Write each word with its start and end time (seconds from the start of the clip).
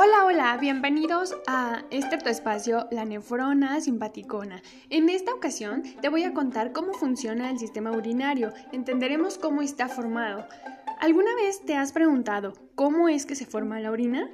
Hola, 0.00 0.26
hola, 0.26 0.56
bienvenidos 0.60 1.34
a 1.48 1.82
este 1.90 2.18
tu 2.18 2.28
espacio, 2.28 2.86
la 2.92 3.04
nefrona 3.04 3.80
simpaticona. 3.80 4.62
En 4.90 5.08
esta 5.08 5.34
ocasión 5.34 5.82
te 6.00 6.08
voy 6.08 6.22
a 6.22 6.32
contar 6.32 6.70
cómo 6.70 6.92
funciona 6.92 7.50
el 7.50 7.58
sistema 7.58 7.90
urinario, 7.90 8.52
entenderemos 8.70 9.38
cómo 9.38 9.60
está 9.60 9.88
formado. 9.88 10.46
¿Alguna 11.00 11.34
vez 11.34 11.64
te 11.64 11.74
has 11.74 11.90
preguntado 11.90 12.52
cómo 12.76 13.08
es 13.08 13.26
que 13.26 13.34
se 13.34 13.44
forma 13.44 13.80
la 13.80 13.90
orina? 13.90 14.30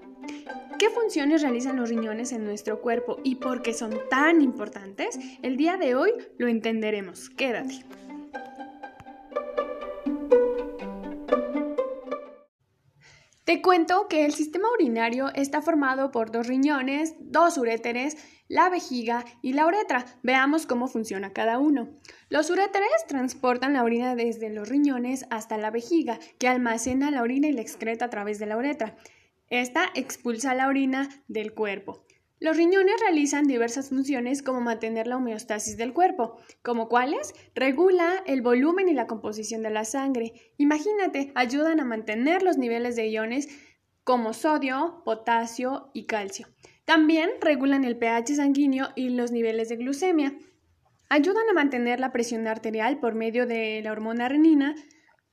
¿Qué 0.79 0.91
funciones 0.91 1.41
realizan 1.41 1.77
los 1.77 1.89
riñones 1.89 2.33
en 2.33 2.45
nuestro 2.45 2.83
cuerpo 2.83 3.17
y 3.25 3.37
por 3.37 3.63
qué 3.63 3.73
son 3.73 3.99
tan 4.11 4.43
importantes? 4.43 5.19
El 5.41 5.57
día 5.57 5.79
de 5.79 5.95
hoy 5.95 6.11
lo 6.37 6.47
entenderemos. 6.47 7.31
Quédate. 7.31 7.87
Te 13.45 13.61
cuento 13.61 14.09
que 14.09 14.25
el 14.25 14.33
sistema 14.33 14.69
urinario 14.73 15.29
está 15.35 15.61
formado 15.61 16.11
por 16.11 16.31
dos 16.31 16.47
riñones, 16.47 17.15
dos 17.21 17.59
uréteres, 17.59 18.17
la 18.49 18.71
vejiga 18.71 19.27
y 19.43 19.53
la 19.53 19.67
uretra. 19.67 20.07
Veamos 20.23 20.65
cómo 20.65 20.89
funciona 20.89 21.35
cada 21.35 21.59
uno. 21.59 21.91
Los 22.31 22.49
uréteres 22.49 23.07
transportan 23.07 23.75
la 23.75 23.85
orina 23.85 24.15
desde 24.15 24.49
los 24.49 24.71
riñones 24.71 25.27
hasta 25.29 25.59
la 25.59 25.71
vejiga, 25.71 26.19
que 26.39 26.49
almacena 26.49 27.11
la 27.11 27.21
orina 27.21 27.47
y 27.49 27.53
la 27.53 27.61
excreta 27.61 28.07
a 28.07 28.11
través 28.11 28.39
de 28.39 28.47
la 28.47 28.57
uretra. 28.57 28.97
Esta 29.51 29.91
expulsa 29.95 30.55
la 30.55 30.67
orina 30.67 31.11
del 31.29 31.53
cuerpo. 31.53 32.07
Los 32.45 32.59
riñones 32.59 33.01
realizan 33.01 33.47
diversas 33.47 33.89
funciones 33.89 34.43
como 34.43 34.61
mantener 34.61 35.07
la 35.07 35.17
homeostasis 35.17 35.79
del 35.79 35.95
cuerpo, 35.95 36.37
como 36.61 36.91
cuáles 36.91 37.33
regula 37.55 38.23
el 38.27 38.43
volumen 38.43 38.87
y 38.87 38.93
la 38.93 39.07
composición 39.07 39.63
de 39.63 39.71
la 39.71 39.87
sangre. 39.87 40.35
Imagínate, 40.59 41.33
ayudan 41.37 41.81
a 41.81 41.87
mantener 41.87 42.43
los 42.43 42.59
niveles 42.59 42.97
de 42.97 43.09
iones 43.09 43.49
como 44.05 44.35
sodio, 44.35 45.01
potasio 45.07 45.89
y 45.95 46.05
calcio. 46.05 46.47
También 46.85 47.31
regulan 47.41 47.83
el 47.83 47.97
pH 47.97 48.37
sanguíneo 48.37 48.89
y 48.95 49.09
los 49.09 49.33
niveles 49.33 49.71
de 49.71 49.77
glucemia. 49.77 50.37
Ayudan 51.09 51.49
a 51.49 51.55
mantener 51.55 51.99
la 51.99 52.13
presión 52.13 52.47
arterial 52.47 53.01
por 53.01 53.15
medio 53.15 53.47
de 53.47 53.81
la 53.83 53.91
hormona 53.91 54.29
renina. 54.29 54.75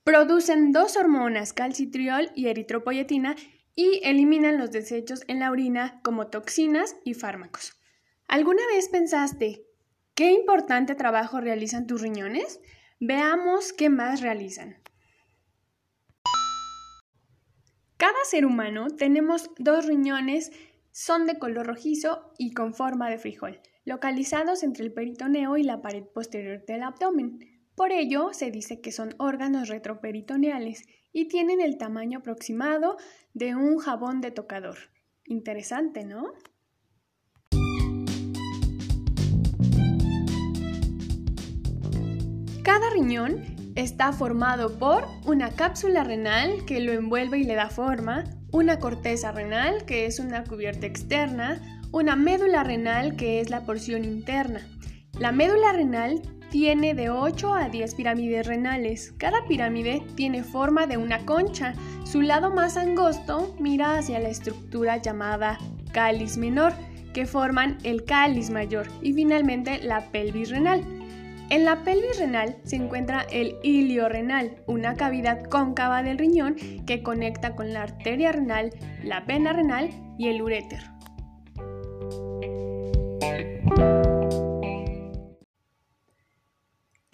Producen 0.02 0.72
dos 0.72 0.96
hormonas, 0.96 1.52
calcitriol 1.52 2.30
y 2.34 2.46
eritropoyetina, 2.46 3.36
y 3.74 4.00
eliminan 4.04 4.58
los 4.58 4.70
desechos 4.70 5.22
en 5.28 5.40
la 5.40 5.50
orina 5.50 6.00
como 6.02 6.28
toxinas 6.28 6.96
y 7.04 7.14
fármacos. 7.14 7.78
¿Alguna 8.28 8.62
vez 8.66 8.88
pensaste 8.88 9.64
qué 10.14 10.32
importante 10.32 10.94
trabajo 10.94 11.40
realizan 11.40 11.86
tus 11.86 12.00
riñones? 12.00 12.60
Veamos 13.00 13.72
qué 13.72 13.90
más 13.90 14.20
realizan. 14.20 14.76
Cada 17.96 18.24
ser 18.24 18.46
humano 18.46 18.88
tenemos 18.88 19.50
dos 19.58 19.86
riñones, 19.86 20.50
son 20.90 21.26
de 21.26 21.38
color 21.38 21.66
rojizo 21.66 22.32
y 22.36 22.52
con 22.52 22.74
forma 22.74 23.08
de 23.08 23.18
frijol, 23.18 23.60
localizados 23.84 24.62
entre 24.62 24.84
el 24.84 24.92
peritoneo 24.92 25.56
y 25.56 25.62
la 25.62 25.80
pared 25.80 26.04
posterior 26.04 26.64
del 26.66 26.82
abdomen. 26.82 27.38
Por 27.76 27.92
ello, 27.92 28.32
se 28.32 28.50
dice 28.50 28.80
que 28.80 28.92
son 28.92 29.14
órganos 29.18 29.68
retroperitoneales 29.68 30.84
y 31.12 31.28
tienen 31.28 31.60
el 31.60 31.78
tamaño 31.78 32.18
aproximado 32.18 32.96
de 33.34 33.54
un 33.54 33.78
jabón 33.78 34.20
de 34.20 34.30
tocador. 34.30 34.78
Interesante, 35.24 36.04
¿no? 36.04 36.32
Cada 42.62 42.90
riñón 42.90 43.72
está 43.74 44.12
formado 44.12 44.78
por 44.78 45.04
una 45.26 45.50
cápsula 45.54 46.04
renal 46.04 46.64
que 46.64 46.80
lo 46.80 46.92
envuelve 46.92 47.38
y 47.38 47.44
le 47.44 47.54
da 47.54 47.70
forma, 47.70 48.24
una 48.52 48.78
corteza 48.78 49.32
renal 49.32 49.84
que 49.84 50.06
es 50.06 50.18
una 50.18 50.44
cubierta 50.44 50.86
externa, 50.86 51.60
una 51.90 52.16
médula 52.16 52.62
renal 52.64 53.16
que 53.16 53.40
es 53.40 53.50
la 53.50 53.64
porción 53.64 54.04
interna. 54.04 54.66
La 55.18 55.32
médula 55.32 55.72
renal 55.72 56.22
tiene 56.52 56.92
de 56.92 57.08
8 57.08 57.54
a 57.54 57.68
10 57.70 57.94
pirámides 57.94 58.46
renales. 58.46 59.14
Cada 59.16 59.42
pirámide 59.48 60.02
tiene 60.16 60.44
forma 60.44 60.86
de 60.86 60.98
una 60.98 61.24
concha. 61.24 61.72
Su 62.04 62.20
lado 62.20 62.52
más 62.52 62.76
angosto 62.76 63.56
mira 63.58 63.96
hacia 63.96 64.20
la 64.20 64.28
estructura 64.28 64.98
llamada 64.98 65.58
cáliz 65.92 66.36
menor, 66.36 66.74
que 67.14 67.24
forman 67.24 67.78
el 67.84 68.04
cáliz 68.04 68.50
mayor, 68.50 68.86
y 69.00 69.14
finalmente 69.14 69.82
la 69.82 70.10
pelvis 70.10 70.50
renal. 70.50 70.84
En 71.48 71.64
la 71.64 71.84
pelvis 71.84 72.18
renal 72.18 72.58
se 72.64 72.76
encuentra 72.76 73.22
el 73.30 73.56
ilio 73.62 74.10
renal, 74.10 74.56
una 74.66 74.94
cavidad 74.94 75.44
cóncava 75.44 76.02
del 76.02 76.18
riñón 76.18 76.56
que 76.86 77.02
conecta 77.02 77.56
con 77.56 77.72
la 77.72 77.84
arteria 77.84 78.30
renal, 78.30 78.70
la 79.02 79.20
vena 79.20 79.54
renal 79.54 79.88
y 80.18 80.28
el 80.28 80.42
uréter. 80.42 80.82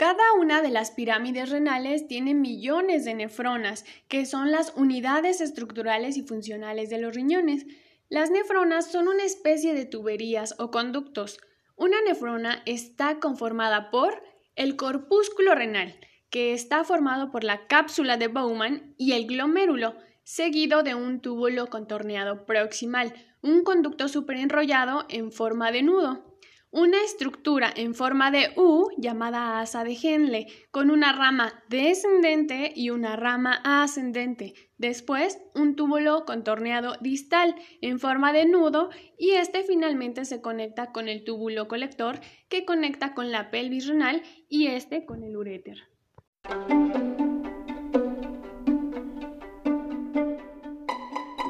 Cada 0.09 0.33
una 0.41 0.63
de 0.63 0.71
las 0.71 0.91
pirámides 0.91 1.51
renales 1.51 2.09
tiene 2.09 2.33
millones 2.33 3.05
de 3.05 3.13
nefronas, 3.13 3.85
que 4.09 4.25
son 4.25 4.51
las 4.51 4.73
unidades 4.75 5.43
estructurales 5.43 6.17
y 6.17 6.23
funcionales 6.23 6.89
de 6.89 6.97
los 6.97 7.15
riñones. 7.15 7.67
Las 8.09 8.31
nefronas 8.31 8.91
son 8.91 9.09
una 9.09 9.25
especie 9.25 9.75
de 9.75 9.85
tuberías 9.85 10.55
o 10.59 10.71
conductos. 10.71 11.39
Una 11.77 12.01
nefrona 12.01 12.63
está 12.65 13.21
conformada 13.21 13.91
por 13.91 14.23
el 14.57 14.77
corpúsculo 14.77 15.55
renal, 15.55 15.95
que 16.31 16.55
está 16.55 16.85
formado 16.85 17.31
por 17.31 17.45
la 17.45 17.67
cápsula 17.67 18.17
de 18.17 18.29
Bowman 18.29 18.95
y 18.97 19.13
el 19.13 19.27
glomérulo, 19.27 19.95
seguido 20.25 20.83
de 20.83 20.95
un 20.95 21.21
túbulo 21.21 21.67
contorneado 21.67 22.47
proximal, 22.47 23.13
un 23.43 23.63
conducto 23.63 24.09
superenrollado 24.09 25.05
en 25.11 25.33
forma 25.33 25.71
de 25.71 25.83
nudo. 25.83 26.28
Una 26.71 27.03
estructura 27.03 27.73
en 27.75 27.95
forma 27.95 28.31
de 28.31 28.53
U 28.57 28.91
llamada 28.99 29.61
asa 29.61 29.85
de 29.85 29.97
Henle, 30.03 30.49
con 30.71 30.91
una 30.91 31.15
rama 31.15 31.65
descendente 31.71 32.75
y 32.77 32.91
una 32.91 33.17
rama 33.17 33.63
ascendente. 33.65 34.53
Después, 34.77 35.41
un 35.55 35.77
túbulo 35.77 36.27
contorneado 36.27 36.97
distal 37.01 37.55
en 37.81 37.99
forma 37.99 38.35
de 38.35 38.45
nudo 38.45 38.91
y 39.17 39.31
este 39.31 39.63
finalmente 39.63 40.27
se 40.27 40.43
conecta 40.43 40.93
con 40.93 41.09
el 41.09 41.25
túbulo 41.25 41.69
colector 41.69 42.21
que 42.51 42.67
conecta 42.67 43.15
con 43.15 43.33
la 43.33 43.51
pelvis 43.51 43.87
renal 43.87 44.23
y 44.51 44.67
este 44.67 45.07
con 45.07 45.23
el 45.25 45.39
uréter. 45.39 45.79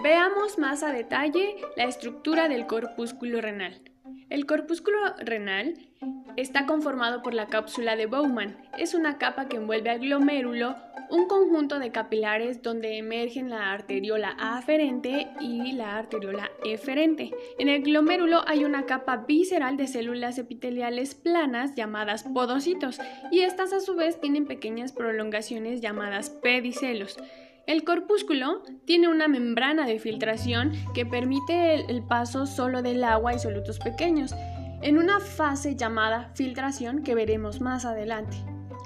Veamos 0.00 0.58
más 0.58 0.84
a 0.84 0.92
detalle 0.92 1.56
la 1.76 1.84
estructura 1.84 2.48
del 2.48 2.68
corpúsculo 2.68 3.40
renal. 3.40 3.82
El 4.30 4.44
corpúsculo 4.44 4.98
renal 5.20 5.74
está 6.36 6.66
conformado 6.66 7.22
por 7.22 7.32
la 7.32 7.46
cápsula 7.46 7.96
de 7.96 8.04
Bowman. 8.04 8.58
Es 8.76 8.92
una 8.92 9.16
capa 9.16 9.48
que 9.48 9.56
envuelve 9.56 9.88
al 9.88 10.00
glomérulo, 10.00 10.76
un 11.10 11.26
conjunto 11.26 11.78
de 11.78 11.92
capilares 11.92 12.62
donde 12.62 12.98
emergen 12.98 13.48
la 13.48 13.72
arteriola 13.72 14.36
aferente 14.38 15.28
y 15.40 15.72
la 15.72 15.96
arteriola 15.96 16.50
eferente. 16.62 17.30
En 17.58 17.70
el 17.70 17.82
glomérulo 17.82 18.42
hay 18.46 18.66
una 18.66 18.84
capa 18.84 19.24
visceral 19.26 19.78
de 19.78 19.86
células 19.86 20.36
epiteliales 20.36 21.14
planas 21.14 21.74
llamadas 21.74 22.24
podocitos 22.24 23.00
y 23.30 23.40
estas 23.40 23.72
a 23.72 23.80
su 23.80 23.96
vez 23.96 24.20
tienen 24.20 24.44
pequeñas 24.44 24.92
prolongaciones 24.92 25.80
llamadas 25.80 26.28
pedicelos. 26.28 27.16
El 27.68 27.84
corpúsculo 27.84 28.62
tiene 28.86 29.08
una 29.08 29.28
membrana 29.28 29.84
de 29.84 29.98
filtración 29.98 30.72
que 30.94 31.04
permite 31.04 31.74
el, 31.74 32.02
paso 32.02 32.46
solo 32.46 32.80
del 32.80 33.04
agua 33.04 33.34
y 33.34 33.38
solutos 33.38 33.78
pequeños, 33.78 34.34
en 34.80 34.96
una 34.96 35.20
fase 35.20 35.76
llamada 35.76 36.30
filtración 36.34 37.02
que 37.02 37.14
veremos 37.14 37.60
más 37.60 37.84
adelante. 37.84 38.38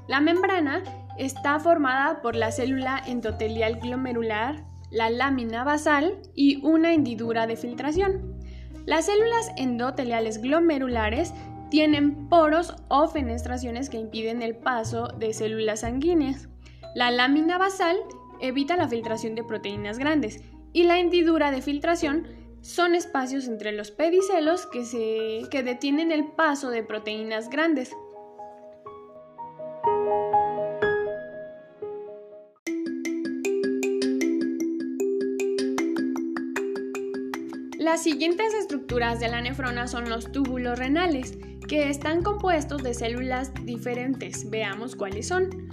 La 0.09 0.21
membrana 0.21 0.83
está 1.17 1.61
formada 1.61 2.23
por 2.23 2.35
la 2.35 2.51
célula 2.51 3.01
endotelial 3.07 3.77
glomerular, 3.77 4.65
la 4.91 5.11
lámina 5.11 5.63
basal 5.63 6.19
y 6.35 6.57
una 6.67 6.93
hendidura 6.93 7.47
de 7.47 7.55
filtración. 7.55 8.37
Las 8.85 9.07
células 9.07 9.53
endoteliales 9.59 10.43
glomerulares 10.43 11.33
tienen 11.71 12.29
poros 12.29 12.75
o 12.89 13.07
fenestraciones 13.07 13.89
que 13.89 13.99
impiden 13.99 14.43
el 14.43 14.57
paso 14.57 15.07
de 15.07 15.33
células 15.35 15.83
sanguíneas. 15.83 16.49
La 16.97 17.13
lámina 17.13 17.59
basal 17.59 17.97
evita 18.43 18.77
la 18.77 18.89
filtración 18.89 19.35
de 19.35 19.45
proteínas 19.45 19.99
grandes 19.99 20.43
y 20.73 20.83
la 20.83 20.99
hendidura 20.99 21.51
de 21.51 21.63
filtración 21.63 22.27
son 22.61 22.95
espacios 22.95 23.49
entre 23.49 23.73
los 23.73 23.91
pedicelos 23.91 24.67
que, 24.67 24.85
se, 24.85 25.49
que 25.51 25.63
detienen 25.63 26.13
el 26.13 26.27
paso 26.33 26.71
de 26.71 26.83
proteínas 26.83 27.49
grandes. 27.49 27.93
Las 37.79 38.03
siguientes 38.05 38.55
estructuras 38.55 39.21
de 39.21 39.29
la 39.29 39.41
nefrona 39.41 39.87
son 39.87 40.09
los 40.09 40.31
túbulos 40.33 40.79
renales, 40.79 41.37
que 41.69 41.91
están 41.91 42.23
compuestos 42.23 42.83
de 42.83 42.95
células 42.95 43.53
diferentes. 43.65 44.49
Veamos 44.51 44.97
cuáles 44.97 45.29
son. 45.29 45.72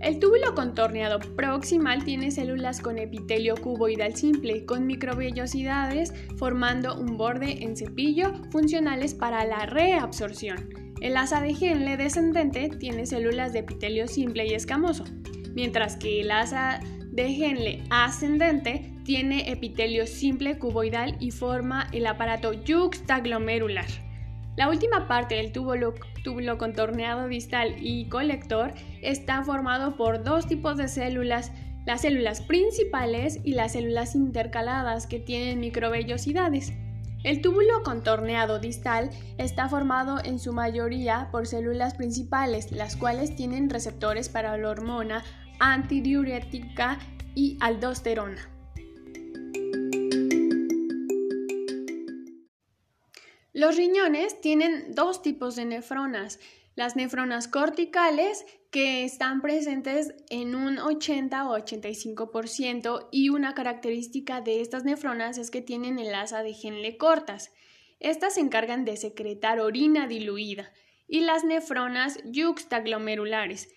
El 0.00 0.20
túbulo 0.20 0.54
contorneado 0.54 1.18
proximal 1.18 2.04
tiene 2.04 2.30
células 2.30 2.80
con 2.80 2.98
epitelio 2.98 3.56
cuboidal 3.56 4.14
simple, 4.14 4.64
con 4.64 4.86
microvellosidades 4.86 6.14
formando 6.36 6.96
un 6.96 7.16
borde 7.16 7.64
en 7.64 7.76
cepillo 7.76 8.32
funcionales 8.50 9.14
para 9.14 9.44
la 9.44 9.66
reabsorción. 9.66 10.94
El 11.00 11.16
asa 11.16 11.40
de 11.40 11.50
Henle 11.50 11.96
descendente 11.96 12.68
tiene 12.68 13.06
células 13.06 13.52
de 13.52 13.60
epitelio 13.60 14.06
simple 14.06 14.46
y 14.46 14.54
escamoso, 14.54 15.04
mientras 15.54 15.96
que 15.96 16.20
el 16.20 16.30
asa 16.30 16.78
de 17.10 17.26
Henle 17.26 17.82
ascendente 17.90 18.92
tiene 19.04 19.50
epitelio 19.50 20.06
simple 20.06 20.58
cuboidal 20.58 21.16
y 21.18 21.32
forma 21.32 21.88
el 21.92 22.06
aparato 22.06 22.52
yuxtaglomerular. 22.52 23.86
La 24.56 24.68
última 24.68 25.08
parte 25.08 25.36
del 25.36 25.52
túbulo, 25.52 25.94
contorneado 26.58 27.28
distal 27.28 27.76
y 27.80 28.08
colector 28.08 28.72
está 29.02 29.42
formado 29.42 29.96
por 29.96 30.22
dos 30.24 30.46
tipos 30.46 30.76
de 30.76 30.88
células, 30.88 31.52
las 31.86 32.02
células 32.02 32.40
principales 32.40 33.40
y 33.44 33.54
las 33.54 33.72
células 33.72 34.14
intercaladas 34.14 35.06
que 35.06 35.20
tienen 35.20 35.60
microvellosidades. 35.60 36.72
El 37.24 37.40
túbulo 37.40 37.82
contorneado 37.82 38.58
distal 38.58 39.10
está 39.38 39.68
formado 39.68 40.18
en 40.24 40.38
su 40.38 40.52
mayoría 40.52 41.28
por 41.32 41.46
células 41.46 41.94
principales, 41.94 42.70
las 42.70 42.96
cuales 42.96 43.34
tienen 43.34 43.70
receptores 43.70 44.28
para 44.28 44.56
la 44.56 44.68
hormona 44.68 45.24
antidiurética 45.58 46.98
y 47.34 47.56
aldosterona. 47.60 48.57
Los 53.58 53.76
riñones 53.76 54.40
tienen 54.40 54.94
dos 54.94 55.20
tipos 55.20 55.56
de 55.56 55.64
nefronas. 55.64 56.38
Las 56.76 56.94
nefronas 56.94 57.48
corticales, 57.48 58.46
que 58.70 59.02
están 59.02 59.42
presentes 59.42 60.14
en 60.30 60.54
un 60.54 60.78
80 60.78 61.50
o 61.50 61.58
85%, 61.58 63.08
y 63.10 63.30
una 63.30 63.54
característica 63.54 64.40
de 64.40 64.60
estas 64.60 64.84
nefronas 64.84 65.38
es 65.38 65.50
que 65.50 65.60
tienen 65.60 65.98
el 65.98 66.14
asa 66.14 66.44
de 66.44 66.54
Henle 66.54 66.96
cortas. 66.98 67.50
Estas 67.98 68.34
se 68.34 68.42
encargan 68.42 68.84
de 68.84 68.96
secretar 68.96 69.58
orina 69.58 70.06
diluida. 70.06 70.72
Y 71.08 71.22
las 71.22 71.42
nefronas 71.42 72.20
yuxtaglomerulares, 72.26 73.74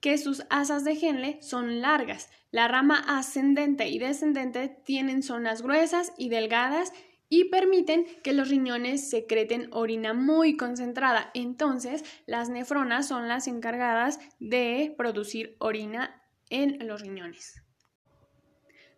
que 0.00 0.16
sus 0.16 0.42
asas 0.48 0.84
de 0.84 0.92
Henle 0.92 1.42
son 1.42 1.82
largas. 1.82 2.30
La 2.50 2.66
rama 2.66 3.04
ascendente 3.06 3.88
y 3.88 3.98
descendente 3.98 4.68
tienen 4.86 5.22
zonas 5.22 5.60
gruesas 5.60 6.14
y 6.16 6.30
delgadas 6.30 6.94
y 7.28 7.44
permiten 7.50 8.06
que 8.22 8.32
los 8.32 8.48
riñones 8.48 9.10
secreten 9.10 9.68
orina 9.72 10.14
muy 10.14 10.56
concentrada. 10.56 11.30
Entonces, 11.34 12.04
las 12.26 12.48
nefronas 12.48 13.08
son 13.08 13.28
las 13.28 13.46
encargadas 13.46 14.18
de 14.38 14.94
producir 14.96 15.56
orina 15.58 16.22
en 16.50 16.86
los 16.86 17.02
riñones. 17.02 17.62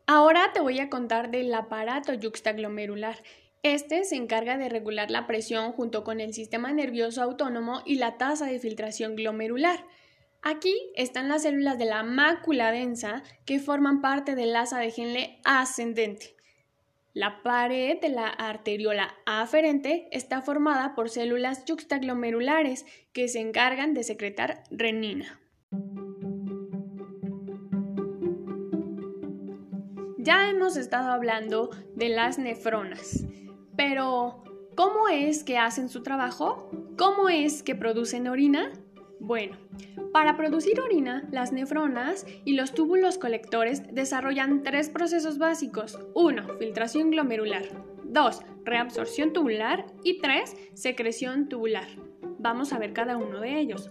Ahora 0.06 0.52
te 0.52 0.60
voy 0.60 0.80
a 0.80 0.90
contar 0.90 1.30
del 1.30 1.52
aparato 1.54 2.12
yuxtaglomerular. 2.14 3.22
Este 3.62 4.04
se 4.04 4.16
encarga 4.16 4.56
de 4.56 4.68
regular 4.68 5.10
la 5.10 5.26
presión 5.26 5.72
junto 5.72 6.02
con 6.02 6.20
el 6.20 6.32
sistema 6.32 6.72
nervioso 6.72 7.22
autónomo 7.22 7.82
y 7.84 7.96
la 7.96 8.16
tasa 8.16 8.46
de 8.46 8.58
filtración 8.58 9.16
glomerular. 9.16 9.84
Aquí 10.42 10.74
están 10.96 11.28
las 11.28 11.42
células 11.42 11.78
de 11.78 11.84
la 11.84 12.02
mácula 12.02 12.72
densa 12.72 13.22
que 13.44 13.60
forman 13.60 14.00
parte 14.00 14.34
del 14.34 14.56
asa 14.56 14.78
de 14.78 14.92
Henle 14.96 15.40
ascendente. 15.44 16.34
La 17.12 17.42
pared 17.42 18.00
de 18.00 18.08
la 18.08 18.28
arteriola 18.28 19.12
aferente 19.26 20.06
está 20.12 20.42
formada 20.42 20.94
por 20.94 21.10
células 21.10 21.64
yuxtaglomerulares 21.64 22.86
que 23.12 23.26
se 23.26 23.40
encargan 23.40 23.94
de 23.94 24.04
secretar 24.04 24.62
renina. 24.70 25.40
Ya 30.18 30.48
hemos 30.48 30.76
estado 30.76 31.10
hablando 31.10 31.70
de 31.96 32.10
las 32.10 32.38
nefronas, 32.38 33.24
pero 33.76 34.44
¿cómo 34.76 35.08
es 35.08 35.42
que 35.42 35.58
hacen 35.58 35.88
su 35.88 36.04
trabajo? 36.04 36.70
¿Cómo 36.96 37.28
es 37.28 37.64
que 37.64 37.74
producen 37.74 38.28
orina? 38.28 38.70
Bueno, 39.20 39.58
para 40.12 40.36
producir 40.36 40.80
orina, 40.80 41.28
las 41.30 41.52
nefronas 41.52 42.26
y 42.44 42.54
los 42.54 42.72
túbulos 42.72 43.18
colectores 43.18 43.82
desarrollan 43.94 44.62
tres 44.62 44.88
procesos 44.88 45.36
básicos. 45.36 45.98
1. 46.14 46.56
Filtración 46.58 47.10
glomerular. 47.10 47.64
2. 48.04 48.42
Reabsorción 48.64 49.32
tubular. 49.32 49.84
Y 50.02 50.20
3. 50.20 50.56
Secreción 50.74 51.50
tubular. 51.50 51.86
Vamos 52.38 52.72
a 52.72 52.78
ver 52.78 52.94
cada 52.94 53.18
uno 53.18 53.40
de 53.40 53.60
ellos. 53.60 53.90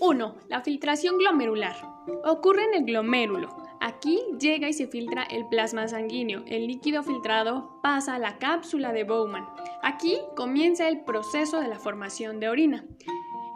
1. 0.00 0.36
La 0.48 0.62
filtración 0.62 1.18
glomerular. 1.18 1.76
Ocurre 2.24 2.64
en 2.64 2.74
el 2.74 2.84
glomérulo. 2.86 3.54
Aquí 3.80 4.20
llega 4.40 4.68
y 4.68 4.72
se 4.72 4.86
filtra 4.86 5.22
el 5.24 5.46
plasma 5.48 5.86
sanguíneo. 5.86 6.44
El 6.46 6.66
líquido 6.66 7.02
filtrado 7.02 7.78
pasa 7.82 8.14
a 8.14 8.18
la 8.18 8.38
cápsula 8.38 8.92
de 8.92 9.04
Bowman. 9.04 9.46
Aquí 9.82 10.18
comienza 10.34 10.88
el 10.88 11.04
proceso 11.04 11.60
de 11.60 11.68
la 11.68 11.78
formación 11.78 12.40
de 12.40 12.48
orina. 12.48 12.86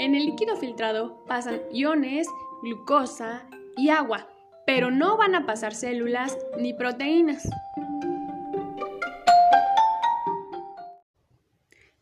En 0.01 0.15
el 0.15 0.25
líquido 0.25 0.57
filtrado 0.57 1.23
pasan 1.27 1.61
iones, 1.71 2.27
glucosa 2.63 3.47
y 3.77 3.91
agua, 3.91 4.31
pero 4.67 4.91
no 4.91 5.19
van 5.19 5.35
a 5.35 5.45
pasar 5.45 5.75
células 5.75 6.39
ni 6.57 6.73
proteínas. 6.73 7.47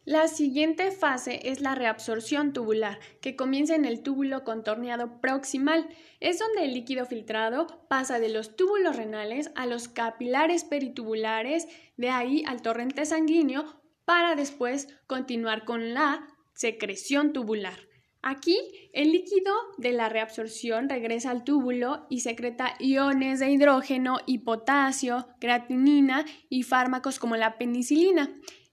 La 0.05 0.29
siguiente 0.29 0.93
fase 0.93 1.41
es 1.51 1.61
la 1.61 1.75
reabsorción 1.75 2.53
tubular, 2.53 3.01
que 3.21 3.35
comienza 3.35 3.75
en 3.75 3.85
el 3.85 4.05
túbulo 4.05 4.45
contorneado 4.45 5.21
proximal. 5.21 5.89
Es 6.21 6.39
donde 6.39 6.67
el 6.67 6.75
líquido 6.75 7.05
filtrado 7.05 7.67
pasa 7.89 8.21
de 8.21 8.29
los 8.29 8.55
túbulos 8.55 8.95
renales 8.95 9.51
a 9.57 9.67
los 9.67 9.89
capilares 9.89 10.63
peritubulares, 10.63 11.67
de 11.97 12.11
ahí 12.11 12.45
al 12.47 12.63
torrente 12.63 13.05
sanguíneo, 13.07 13.83
para 14.05 14.37
después 14.37 14.87
continuar 15.09 15.65
con 15.65 15.95
la 15.95 16.29
secreción 16.55 17.33
tubular. 17.33 17.88
Aquí, 18.23 18.59
el 18.93 19.13
líquido 19.13 19.55
de 19.77 19.93
la 19.93 20.09
reabsorción 20.09 20.89
regresa 20.89 21.31
al 21.31 21.45
túbulo 21.45 22.07
y 22.11 22.21
secreta 22.21 22.75
iones 22.81 23.39
de 23.39 23.51
hidrógeno 23.51 24.19
y 24.27 24.39
potasio, 24.39 25.29
creatinina 25.41 26.25
y 26.49 26.65
fármacos 26.65 27.21
como 27.21 27.37
la 27.37 27.59
penicilina. 27.59 28.29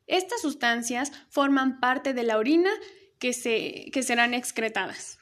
Estas 0.07 0.41
sustancias 0.41 1.11
forman 1.29 1.79
parte 1.79 2.13
de 2.15 2.23
la 2.23 2.37
orina 2.37 2.71
que, 3.19 3.89
que 3.93 4.03
serán 4.03 4.33
excretadas. 4.33 5.19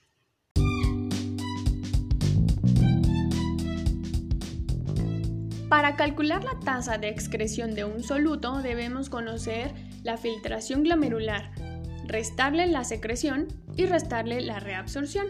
Para 5.68 5.96
calcular 5.96 6.44
la 6.44 6.60
tasa 6.60 6.98
de 6.98 7.10
excreción 7.10 7.76
de 7.76 7.84
un 7.84 8.04
soluto 8.04 8.62
debemos 8.62 9.10
conocer 9.10 9.74
la 10.04 10.18
filtración 10.18 10.84
glomerular, 10.84 11.52
restarle 12.06 12.68
la 12.68 12.84
secreción 12.84 13.48
y 13.76 13.86
restarle 13.86 14.42
la 14.42 14.60
reabsorción. 14.60 15.28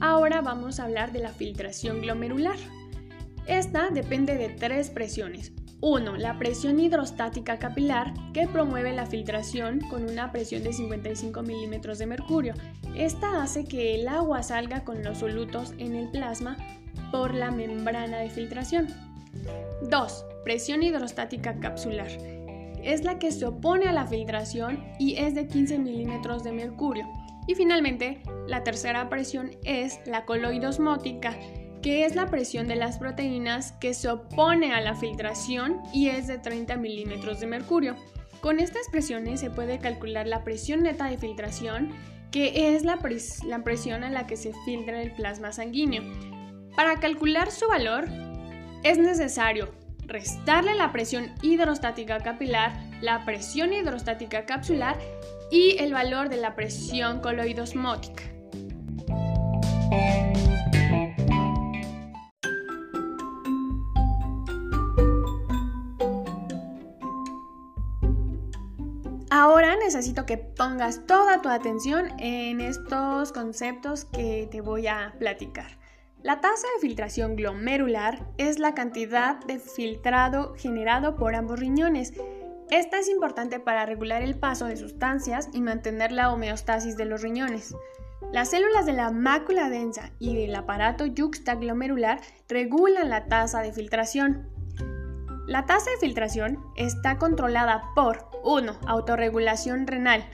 Ahora 0.00 0.40
vamos 0.40 0.78
a 0.78 0.84
hablar 0.84 1.12
de 1.12 1.20
la 1.20 1.30
filtración 1.30 2.00
glomerular. 2.00 2.56
Esta 3.46 3.90
depende 3.90 4.36
de 4.36 4.48
tres 4.48 4.90
presiones. 4.90 5.52
1. 5.80 6.16
La 6.16 6.38
presión 6.38 6.80
hidrostática 6.80 7.58
capilar, 7.58 8.12
que 8.32 8.48
promueve 8.48 8.92
la 8.92 9.06
filtración 9.06 9.80
con 9.88 10.08
una 10.10 10.32
presión 10.32 10.64
de 10.64 10.72
55 10.72 11.42
milímetros 11.42 11.98
de 11.98 12.06
mercurio. 12.06 12.54
Esta 12.96 13.42
hace 13.42 13.64
que 13.64 13.94
el 13.94 14.08
agua 14.08 14.42
salga 14.42 14.84
con 14.84 15.04
los 15.04 15.18
solutos 15.18 15.74
en 15.78 15.94
el 15.94 16.08
plasma 16.10 16.56
por 17.12 17.32
la 17.32 17.50
membrana 17.50 18.18
de 18.18 18.30
filtración. 18.30 18.88
2. 19.88 20.24
Presión 20.44 20.82
hidrostática 20.82 21.60
capsular 21.60 22.37
es 22.82 23.04
la 23.04 23.18
que 23.18 23.32
se 23.32 23.46
opone 23.46 23.86
a 23.86 23.92
la 23.92 24.06
filtración 24.06 24.84
y 24.98 25.16
es 25.16 25.34
de 25.34 25.46
15 25.46 25.78
milímetros 25.78 26.44
de 26.44 26.52
mercurio. 26.52 27.06
Y 27.46 27.54
finalmente, 27.54 28.22
la 28.46 28.62
tercera 28.62 29.08
presión 29.08 29.50
es 29.64 30.00
la 30.06 30.24
coloidosmótica, 30.24 31.38
que 31.82 32.04
es 32.04 32.14
la 32.14 32.26
presión 32.26 32.68
de 32.68 32.76
las 32.76 32.98
proteínas 32.98 33.72
que 33.72 33.94
se 33.94 34.10
opone 34.10 34.72
a 34.74 34.80
la 34.80 34.94
filtración 34.94 35.80
y 35.92 36.08
es 36.08 36.26
de 36.26 36.38
30 36.38 36.76
milímetros 36.76 37.40
de 37.40 37.46
mercurio. 37.46 37.96
Con 38.40 38.60
estas 38.60 38.88
presiones 38.90 39.40
se 39.40 39.50
puede 39.50 39.78
calcular 39.78 40.26
la 40.26 40.44
presión 40.44 40.82
neta 40.82 41.06
de 41.06 41.18
filtración, 41.18 41.90
que 42.30 42.74
es 42.74 42.84
la, 42.84 42.98
la 43.46 43.64
presión 43.64 44.04
a 44.04 44.10
la 44.10 44.26
que 44.26 44.36
se 44.36 44.52
filtra 44.64 45.00
el 45.00 45.12
plasma 45.12 45.52
sanguíneo. 45.52 46.02
Para 46.76 47.00
calcular 47.00 47.50
su 47.50 47.66
valor, 47.66 48.06
es 48.84 48.98
necesario 48.98 49.77
restarle 50.08 50.74
la 50.74 50.90
presión 50.90 51.34
hidrostática 51.42 52.18
capilar, 52.18 52.72
la 53.02 53.24
presión 53.24 53.72
hidrostática 53.72 54.46
capsular 54.46 54.98
y 55.50 55.76
el 55.78 55.92
valor 55.92 56.30
de 56.30 56.38
la 56.38 56.56
presión 56.56 57.20
coloidosmótica. 57.20 58.24
Ahora 69.30 69.76
necesito 69.76 70.24
que 70.24 70.38
pongas 70.38 71.06
toda 71.06 71.42
tu 71.42 71.50
atención 71.50 72.18
en 72.18 72.60
estos 72.60 73.30
conceptos 73.30 74.06
que 74.06 74.48
te 74.50 74.62
voy 74.62 74.86
a 74.86 75.14
platicar. 75.18 75.78
La 76.22 76.40
tasa 76.40 76.66
de 76.74 76.80
filtración 76.80 77.36
glomerular 77.36 78.26
es 78.38 78.58
la 78.58 78.74
cantidad 78.74 79.38
de 79.44 79.60
filtrado 79.60 80.52
generado 80.56 81.14
por 81.14 81.36
ambos 81.36 81.60
riñones. 81.60 82.12
Esta 82.70 82.98
es 82.98 83.08
importante 83.08 83.60
para 83.60 83.86
regular 83.86 84.22
el 84.22 84.36
paso 84.36 84.66
de 84.66 84.76
sustancias 84.76 85.48
y 85.52 85.60
mantener 85.60 86.10
la 86.10 86.32
homeostasis 86.32 86.96
de 86.96 87.04
los 87.04 87.22
riñones. 87.22 87.72
Las 88.32 88.50
células 88.50 88.84
de 88.84 88.94
la 88.94 89.12
mácula 89.12 89.70
densa 89.70 90.10
y 90.18 90.34
del 90.34 90.56
aparato 90.56 91.06
yuxtaglomerular 91.06 92.20
regulan 92.48 93.10
la 93.10 93.26
tasa 93.26 93.62
de 93.62 93.72
filtración. 93.72 94.50
La 95.46 95.66
tasa 95.66 95.88
de 95.92 95.98
filtración 95.98 96.58
está 96.76 97.16
controlada 97.16 97.84
por 97.94 98.28
1. 98.42 98.80
Autorregulación 98.88 99.86
renal, 99.86 100.28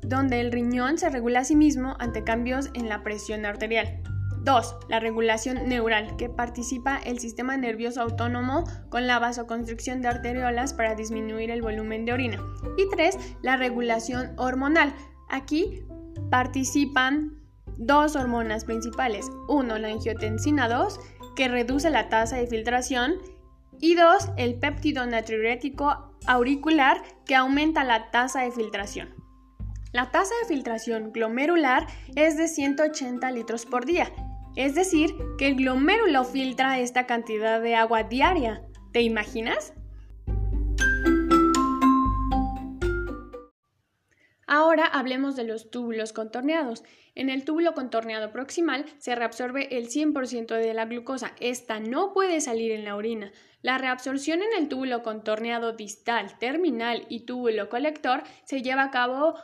donde 0.00 0.40
el 0.40 0.50
riñón 0.50 0.96
se 0.96 1.10
regula 1.10 1.40
a 1.40 1.44
sí 1.44 1.56
mismo 1.56 1.94
ante 2.00 2.24
cambios 2.24 2.70
en 2.72 2.88
la 2.88 3.02
presión 3.02 3.44
arterial. 3.44 4.02
2. 4.46 4.76
La 4.88 5.00
regulación 5.00 5.68
neural, 5.68 6.16
que 6.16 6.28
participa 6.28 6.98
el 6.98 7.18
sistema 7.18 7.56
nervioso 7.56 8.00
autónomo 8.00 8.64
con 8.88 9.08
la 9.08 9.18
vasoconstricción 9.18 10.00
de 10.00 10.08
arteriolas 10.08 10.72
para 10.72 10.94
disminuir 10.94 11.50
el 11.50 11.62
volumen 11.62 12.04
de 12.04 12.12
orina. 12.12 12.40
Y 12.78 12.88
3. 12.88 13.38
La 13.42 13.56
regulación 13.56 14.32
hormonal. 14.38 14.94
Aquí 15.28 15.82
participan 16.30 17.42
dos 17.76 18.14
hormonas 18.14 18.64
principales. 18.64 19.26
1. 19.48 19.78
La 19.78 19.88
angiotensina 19.88 20.68
2, 20.68 21.00
que 21.34 21.48
reduce 21.48 21.90
la 21.90 22.08
tasa 22.08 22.36
de 22.36 22.46
filtración. 22.46 23.14
Y 23.80 23.96
2. 23.96 24.30
El 24.36 24.60
péptido 24.60 25.04
natriurético 25.06 26.16
auricular, 26.28 27.02
que 27.26 27.34
aumenta 27.34 27.82
la 27.82 28.12
tasa 28.12 28.42
de 28.42 28.52
filtración. 28.52 29.12
La 29.92 30.12
tasa 30.12 30.34
de 30.42 30.54
filtración 30.54 31.10
glomerular 31.12 31.88
es 32.14 32.36
de 32.36 32.46
180 32.46 33.28
litros 33.32 33.66
por 33.66 33.86
día 33.86 34.12
es 34.56 34.74
decir, 34.74 35.14
que 35.38 35.48
el 35.48 35.56
glomérulo 35.56 36.24
filtra 36.24 36.80
esta 36.80 37.06
cantidad 37.06 37.60
de 37.60 37.74
agua 37.74 38.04
diaria. 38.04 38.62
¿Te 38.92 39.02
imaginas? 39.02 39.74
Ahora 44.48 44.86
hablemos 44.86 45.36
de 45.36 45.44
los 45.44 45.70
túbulos 45.70 46.12
contorneados. 46.12 46.84
En 47.14 47.30
el 47.30 47.44
túbulo 47.44 47.74
contorneado 47.74 48.30
proximal 48.30 48.86
se 48.98 49.14
reabsorbe 49.14 49.76
el 49.76 49.88
100% 49.88 50.56
de 50.56 50.72
la 50.72 50.86
glucosa. 50.86 51.32
Esta 51.40 51.80
no 51.80 52.12
puede 52.12 52.40
salir 52.40 52.72
en 52.72 52.84
la 52.84 52.96
orina. 52.96 53.32
La 53.60 53.78
reabsorción 53.78 54.42
en 54.42 54.62
el 54.62 54.68
túbulo 54.68 55.02
contorneado 55.02 55.72
distal, 55.72 56.38
terminal 56.38 57.06
y 57.08 57.26
túbulo 57.26 57.68
colector 57.68 58.22
se 58.44 58.62
lleva 58.62 58.84
a 58.84 58.90
cabo 58.90 59.34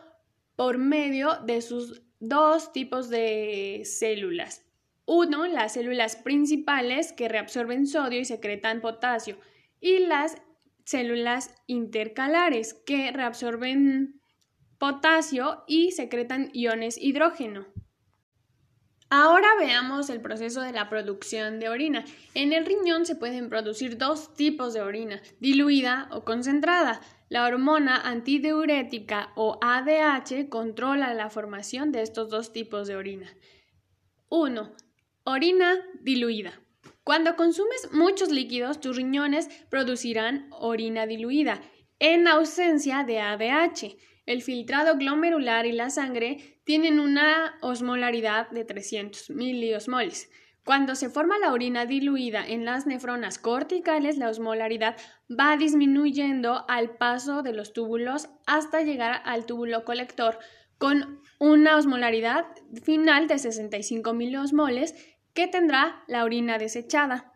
por 0.54 0.78
medio 0.78 1.37
de 1.45 1.61
sus 1.61 2.02
dos 2.21 2.73
tipos 2.73 3.09
de 3.09 3.83
células, 3.85 4.62
uno, 5.04 5.47
las 5.47 5.75
células 5.75 6.16
principales 6.16 7.12
que 7.12 7.28
reabsorben 7.28 7.87
sodio 7.87 8.21
y 8.21 8.25
secretan 8.25 8.80
potasio. 8.80 9.38
Y 9.80 9.99
las 10.00 10.37
células 10.85 11.54
intercalares 11.66 12.75
que 12.75 13.11
reabsorben 13.12 14.21
potasio 14.78 15.64
y 15.66 15.92
secretan 15.92 16.50
iones 16.52 16.99
hidrógeno. 16.99 17.66
Ahora 19.11 19.49
veamos 19.59 20.09
el 20.09 20.23
proceso 20.23 20.62
de 20.62 20.73
la 20.73 20.88
producción 20.88 21.61
de 21.61 21.68
orina. 21.68 22.04
En 22.35 22.54
el 22.54 22.64
riñón 22.64 23.04
se 23.04 23.14
pueden 23.14 23.50
producir 23.50 23.99
dos 23.99 24.32
tipos 24.35 24.73
de 24.73 24.80
orina, 24.80 25.21
diluida 25.38 26.09
o 26.12 26.25
concentrada. 26.25 27.02
La 27.28 27.47
hormona 27.47 28.00
antidiurética 28.00 29.32
o 29.37 29.59
ADH 29.61 30.49
controla 30.49 31.12
la 31.12 31.28
formación 31.28 31.92
de 31.92 32.00
estos 32.00 32.30
dos 32.30 32.54
tipos 32.54 32.88
de 32.88 32.97
orina. 32.97 33.28
1. 34.30 34.73
Orina 35.25 35.76
diluida. 36.00 36.61
Cuando 37.05 37.37
consumes 37.37 37.91
muchos 37.93 38.31
líquidos, 38.31 38.81
tus 38.81 38.97
riñones 38.97 39.49
producirán 39.71 40.49
orina 40.50 41.07
diluida 41.07 41.62
en 42.00 42.26
ausencia 42.26 43.05
de 43.05 43.21
ADH. 43.21 43.97
El 44.26 44.43
filtrado 44.43 44.97
glomerular 44.97 45.64
y 45.67 45.73
la 45.73 45.91
sangre 45.91 46.61
tienen 46.64 46.99
una 46.99 47.57
osmolaridad 47.61 48.50
de 48.50 48.64
300 48.64 49.31
miliosmoles. 49.31 50.29
Cuando 50.64 50.97
se 50.97 51.09
forma 51.09 51.38
la 51.38 51.52
orina 51.52 51.87
diluida 51.87 52.45
en 52.45 52.64
las 52.64 52.88
nefronas 52.88 53.38
corticales, 53.38 54.17
la 54.17 54.29
osmolaridad 54.29 54.97
va 55.31 55.57
disminuyendo 55.57 56.64
al 56.69 56.97
paso 56.97 57.45
de 57.45 57.52
los 57.52 57.73
túbulos 57.73 58.29
hasta 58.47 58.83
llegar 58.83 59.23
al 59.25 59.47
túbulo 59.47 59.85
colector 59.85 60.41
con 60.83 61.21
una 61.38 61.76
osmolaridad 61.76 62.45
final 62.83 63.29
de 63.29 63.38
65 63.38 64.14
miliosmoles 64.14 64.97
¿Qué 65.34 65.48
tendrá 65.48 66.04
la 66.08 66.24
orina 66.24 66.58
desechada. 66.58 67.32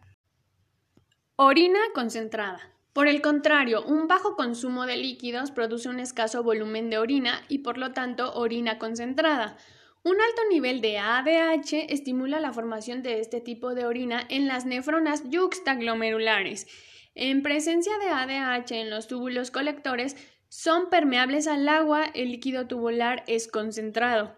Orina 1.37 1.81
concentrada. 1.95 2.75
Por 2.93 3.09
el 3.09 3.23
contrario, 3.23 3.83
un 3.87 4.07
bajo 4.07 4.37
consumo 4.37 4.85
de 4.85 4.99
líquidos 4.99 5.51
produce 5.51 5.89
un 5.89 5.99
escaso 5.99 6.43
volumen 6.43 6.91
de 6.91 6.99
orina 6.99 7.43
y 7.49 7.59
por 7.61 7.79
lo 7.79 7.93
tanto 7.93 8.35
orina 8.35 8.79
concentrada. 8.79 9.57
Un 10.03 10.21
alto 10.21 10.43
nivel 10.51 10.83
de 10.83 10.99
ADH 10.99 11.91
estimula 11.91 12.39
la 12.39 12.53
formación 12.53 13.03
de 13.03 13.21
este 13.21 13.41
tipo 13.41 13.75
de 13.75 13.87
orina 13.87 14.27
en 14.29 14.47
las 14.47 14.67
nefronas 14.67 15.23
yuxtaglomerulares. 15.31 16.67
En 17.15 17.43
presencia 17.43 17.97
de 17.97 18.11
ADH 18.11 18.73
en 18.73 18.91
los 18.91 19.09
túbulos 19.09 19.51
colectores, 19.51 20.17
son 20.49 20.91
permeables 20.91 21.47
al 21.47 21.67
agua, 21.67 22.05
el 22.13 22.31
líquido 22.33 22.67
tubular 22.67 23.25
es 23.27 23.49
concentrado. 23.49 24.37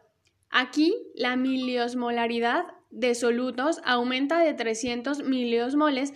Aquí, 0.49 0.95
la 1.17 1.35
miliosmolaridad 1.35 2.78
de 2.91 3.15
solutos 3.15 3.81
aumenta 3.85 4.39
de 4.41 4.55
300 4.55 5.23
miliosmoles 5.23 6.13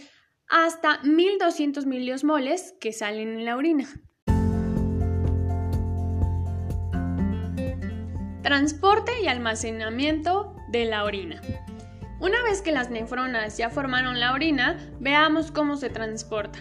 hasta 0.49 1.03
1200 1.03 1.87
miliosmoles 1.87 2.75
que 2.81 2.93
salen 2.93 3.39
en 3.39 3.45
la 3.45 3.57
orina. 3.57 3.89
Transporte 8.43 9.13
y 9.23 9.29
almacenamiento 9.29 10.55
de 10.71 10.85
la 10.85 11.05
orina. 11.05 11.41
Una 12.21 12.43
vez 12.43 12.63
que 12.63 12.71
las 12.71 12.91
nefronas 12.91 13.57
ya 13.57 13.71
formaron 13.71 14.21
la 14.21 14.33
orina, 14.33 14.79
veamos 15.01 15.51
cómo 15.51 15.77
se 15.77 15.91
transporta. 15.91 16.59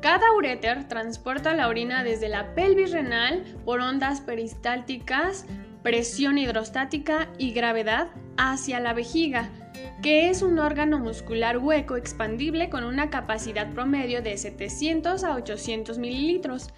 Cada 0.00 0.32
uréter 0.32 0.86
transporta 0.86 1.54
la 1.54 1.68
orina 1.68 2.04
desde 2.04 2.28
la 2.28 2.54
pelvis 2.54 2.92
renal 2.92 3.42
por 3.64 3.80
ondas 3.80 4.20
peristálticas 4.20 5.46
presión 5.84 6.38
hidrostática 6.38 7.28
y 7.36 7.52
gravedad 7.52 8.08
hacia 8.38 8.80
la 8.80 8.94
vejiga, 8.94 9.50
que 10.02 10.30
es 10.30 10.40
un 10.40 10.58
órgano 10.58 10.98
muscular 10.98 11.58
hueco 11.58 11.96
expandible 11.96 12.70
con 12.70 12.84
una 12.84 13.10
capacidad 13.10 13.70
promedio 13.70 14.22
de 14.22 14.38
700 14.38 15.22
a 15.24 15.34
800 15.34 15.98
mililitros. 15.98 16.70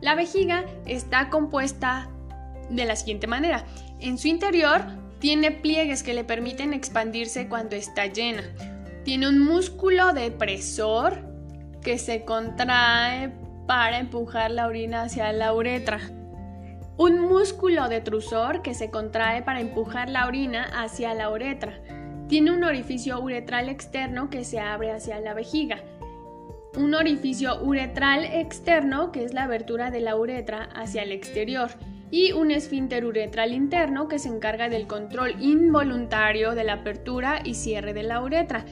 La 0.00 0.14
vejiga 0.14 0.64
está 0.86 1.28
compuesta 1.28 2.08
de 2.70 2.84
la 2.84 2.94
siguiente 2.94 3.26
manera. 3.26 3.64
En 3.98 4.16
su 4.16 4.28
interior 4.28 4.82
tiene 5.18 5.50
pliegues 5.50 6.04
que 6.04 6.14
le 6.14 6.22
permiten 6.22 6.72
expandirse 6.72 7.48
cuando 7.48 7.74
está 7.74 8.06
llena. 8.06 8.44
Tiene 9.04 9.28
un 9.28 9.40
músculo 9.40 10.12
depresor 10.12 11.18
que 11.82 11.98
se 11.98 12.24
contrae 12.24 13.32
para 13.66 13.98
empujar 13.98 14.52
la 14.52 14.68
orina 14.68 15.02
hacia 15.02 15.32
la 15.32 15.52
uretra 15.52 16.00
un 17.02 17.18
músculo 17.18 17.88
detrusor 17.88 18.62
que 18.62 18.74
se 18.74 18.92
contrae 18.92 19.42
para 19.42 19.60
empujar 19.60 20.08
la 20.08 20.28
orina 20.28 20.62
hacia 20.72 21.14
la 21.14 21.30
uretra. 21.30 21.80
Tiene 22.28 22.52
un 22.52 22.62
orificio 22.62 23.20
uretral 23.20 23.68
externo 23.68 24.30
que 24.30 24.44
se 24.44 24.60
abre 24.60 24.92
hacia 24.92 25.18
la 25.18 25.34
vejiga. 25.34 25.80
Un 26.76 26.94
orificio 26.94 27.60
uretral 27.60 28.24
externo 28.24 29.10
que 29.10 29.24
es 29.24 29.34
la 29.34 29.42
abertura 29.42 29.90
de 29.90 29.98
la 29.98 30.14
uretra 30.14 30.68
hacia 30.76 31.02
el 31.02 31.10
exterior 31.10 31.70
y 32.12 32.30
un 32.30 32.52
esfínter 32.52 33.04
uretral 33.04 33.52
interno 33.52 34.06
que 34.06 34.20
se 34.20 34.28
encarga 34.28 34.68
del 34.68 34.86
control 34.86 35.34
involuntario 35.42 36.54
de 36.54 36.62
la 36.62 36.74
apertura 36.74 37.40
y 37.44 37.54
cierre 37.54 37.94
de 37.94 38.04
la 38.04 38.22
uretra 38.22 38.64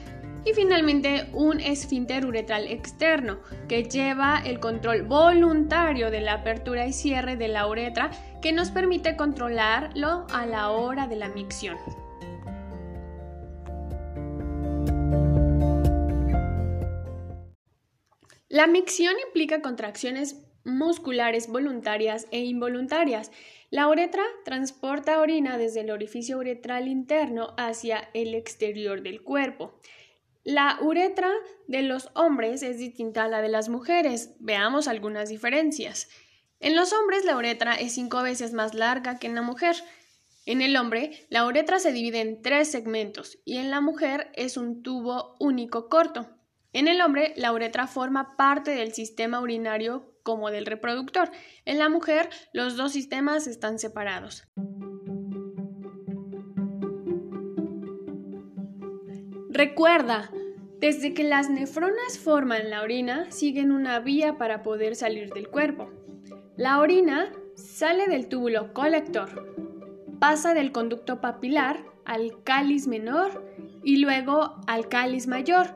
y 0.45 0.53
finalmente 0.53 1.29
un 1.33 1.59
esfínter 1.59 2.25
uretral 2.25 2.67
externo 2.67 3.39
que 3.67 3.83
lleva 3.83 4.41
el 4.45 4.59
control 4.59 5.03
voluntario 5.03 6.11
de 6.11 6.21
la 6.21 6.33
apertura 6.33 6.87
y 6.87 6.93
cierre 6.93 7.35
de 7.35 7.47
la 7.47 7.67
uretra 7.67 8.11
que 8.41 8.51
nos 8.51 8.71
permite 8.71 9.15
controlarlo 9.15 10.25
a 10.33 10.45
la 10.45 10.71
hora 10.71 11.07
de 11.07 11.15
la 11.15 11.29
micción. 11.29 11.77
La 18.49 18.67
micción 18.67 19.15
implica 19.27 19.61
contracciones 19.61 20.43
musculares 20.65 21.47
voluntarias 21.47 22.27
e 22.31 22.39
involuntarias. 22.39 23.31
La 23.69 23.87
uretra 23.87 24.23
transporta 24.43 25.21
orina 25.21 25.57
desde 25.57 25.79
el 25.81 25.91
orificio 25.91 26.37
uretral 26.37 26.87
interno 26.87 27.53
hacia 27.57 28.09
el 28.13 28.35
exterior 28.35 29.01
del 29.01 29.21
cuerpo. 29.21 29.79
La 30.43 30.79
uretra 30.81 31.31
de 31.67 31.83
los 31.83 32.09
hombres 32.15 32.63
es 32.63 32.79
distinta 32.79 33.25
a 33.25 33.27
la 33.27 33.41
de 33.41 33.49
las 33.49 33.69
mujeres. 33.69 34.35
Veamos 34.39 34.87
algunas 34.87 35.29
diferencias. 35.29 36.09
En 36.59 36.75
los 36.75 36.93
hombres 36.93 37.25
la 37.25 37.37
uretra 37.37 37.75
es 37.75 37.93
cinco 37.93 38.23
veces 38.23 38.53
más 38.53 38.73
larga 38.73 39.19
que 39.19 39.27
en 39.27 39.35
la 39.35 39.43
mujer. 39.43 39.75
En 40.47 40.61
el 40.61 40.75
hombre, 40.77 41.27
la 41.29 41.45
uretra 41.45 41.77
se 41.77 41.91
divide 41.91 42.21
en 42.21 42.41
tres 42.41 42.71
segmentos 42.71 43.37
y 43.45 43.57
en 43.57 43.69
la 43.69 43.81
mujer 43.81 44.31
es 44.33 44.57
un 44.57 44.81
tubo 44.81 45.35
único 45.39 45.89
corto. 45.89 46.27
En 46.73 46.87
el 46.87 47.01
hombre, 47.01 47.33
la 47.35 47.53
uretra 47.53 47.85
forma 47.85 48.35
parte 48.35 48.71
del 48.71 48.93
sistema 48.93 49.41
urinario 49.41 50.11
como 50.23 50.49
del 50.49 50.65
reproductor. 50.65 51.29
En 51.65 51.77
la 51.77 51.89
mujer, 51.89 52.29
los 52.53 52.77
dos 52.77 52.93
sistemas 52.93 53.45
están 53.45 53.77
separados. 53.77 54.47
Recuerda, 59.63 60.31
desde 60.79 61.13
que 61.13 61.23
las 61.23 61.51
nefronas 61.51 62.17
forman 62.17 62.71
la 62.71 62.81
orina, 62.81 63.29
siguen 63.29 63.71
una 63.71 63.99
vía 63.99 64.39
para 64.39 64.63
poder 64.63 64.95
salir 64.95 65.31
del 65.31 65.49
cuerpo. 65.49 65.91
La 66.57 66.79
orina 66.79 67.31
sale 67.53 68.07
del 68.07 68.27
túbulo 68.27 68.73
colector, 68.73 69.55
pasa 70.19 70.55
del 70.55 70.71
conducto 70.71 71.21
papilar 71.21 71.85
al 72.05 72.41
cáliz 72.43 72.87
menor 72.87 73.53
y 73.83 73.97
luego 73.97 74.55
al 74.65 74.89
cáliz 74.89 75.27
mayor 75.27 75.67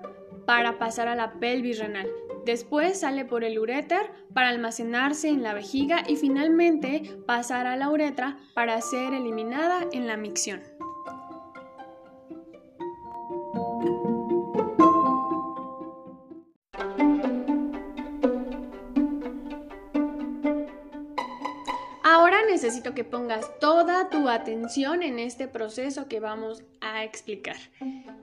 para 0.48 0.80
pasar 0.80 1.08
a 1.08 1.16
la 1.16 1.34
pelvis 1.34 1.78
renal. 1.78 2.10
Después 2.44 3.02
sale 3.02 3.24
por 3.24 3.44
el 3.44 3.60
uréter 3.60 4.10
para 4.34 4.50
almacenarse 4.50 5.30
en 5.30 5.44
la 5.44 5.54
vejiga 5.54 6.04
y 6.08 6.16
finalmente 6.16 7.20
pasar 7.28 7.68
a 7.68 7.76
la 7.76 7.92
uretra 7.92 8.40
para 8.56 8.82
ser 8.82 9.14
eliminada 9.14 9.86
en 9.92 10.08
la 10.08 10.18
micción. 10.18 10.75
Necesito 22.66 22.96
que 22.96 23.04
pongas 23.04 23.60
toda 23.60 24.10
tu 24.10 24.28
atención 24.28 25.04
en 25.04 25.20
este 25.20 25.48
proceso 25.48 26.08
que 26.08 26.20
vamos 26.20 26.64
a 26.82 27.04
explicar. 27.04 27.58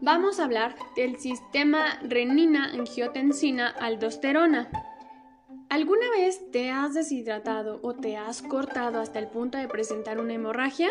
Vamos 0.01 0.41
a 0.41 0.45
hablar 0.45 0.75
del 0.97 1.21
sistema 1.21 2.01
renina-angiotensina-aldosterona. 2.03 4.69
¿Alguna 5.69 6.11
vez 6.11 6.51
te 6.51 6.73
has 6.73 6.95
deshidratado 6.95 7.79
o 7.85 7.95
te 7.95 8.17
has 8.17 8.43
cortado 8.43 8.99
hasta 8.99 9.21
el 9.21 9.29
punto 9.29 9.59
de 9.59 9.69
presentar 9.69 10.19
una 10.19 10.35
hemorragia? 10.35 10.91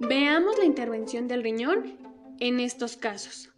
Veamos 0.00 0.58
la 0.58 0.64
intervención 0.64 1.28
del 1.28 1.44
riñón 1.44 1.96
en 2.40 2.58
estos 2.58 2.96
casos. 2.96 3.50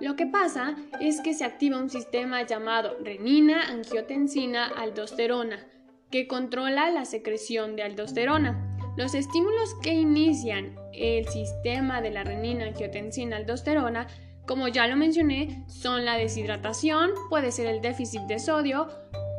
Lo 0.00 0.16
que 0.16 0.26
pasa 0.26 0.74
es 1.00 1.20
que 1.20 1.34
se 1.34 1.44
activa 1.44 1.76
un 1.76 1.90
sistema 1.90 2.46
llamado 2.46 2.96
renina-angiotensina-aldosterona 3.04 5.66
que 6.10 6.26
controla 6.26 6.90
la 6.90 7.04
secreción 7.04 7.76
de 7.76 7.82
aldosterona. 7.82 8.69
Los 8.96 9.14
estímulos 9.14 9.74
que 9.82 9.94
inician 9.94 10.76
el 10.92 11.26
sistema 11.28 12.00
de 12.00 12.10
la 12.10 12.24
renina, 12.24 12.66
angiotensina, 12.66 13.36
aldosterona, 13.36 14.08
como 14.46 14.68
ya 14.68 14.86
lo 14.86 14.96
mencioné, 14.96 15.64
son 15.68 16.04
la 16.04 16.16
deshidratación, 16.16 17.10
puede 17.28 17.52
ser 17.52 17.66
el 17.66 17.80
déficit 17.80 18.22
de 18.22 18.38
sodio 18.38 18.88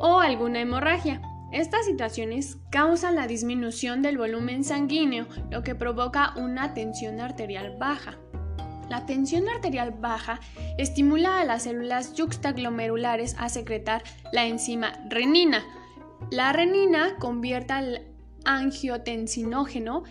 o 0.00 0.20
alguna 0.20 0.60
hemorragia. 0.60 1.20
Estas 1.52 1.84
situaciones 1.84 2.56
causan 2.70 3.14
la 3.14 3.26
disminución 3.26 4.00
del 4.00 4.16
volumen 4.16 4.64
sanguíneo, 4.64 5.26
lo 5.50 5.62
que 5.62 5.74
provoca 5.74 6.32
una 6.36 6.72
tensión 6.72 7.20
arterial 7.20 7.76
baja. 7.78 8.18
La 8.88 9.04
tensión 9.04 9.48
arterial 9.48 9.90
baja 9.90 10.40
estimula 10.78 11.40
a 11.40 11.44
las 11.44 11.64
células 11.64 12.14
yuxtaglomerulares 12.14 13.36
a 13.38 13.50
secretar 13.50 14.02
la 14.32 14.46
enzima 14.46 14.94
renina, 15.10 15.62
la 16.30 16.52
renina 16.52 17.16
convierte 17.18 17.72
al 17.72 18.11
angiotensinógeno, 18.44 20.04